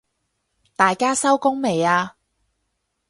[0.75, 2.15] 大家收工未啊？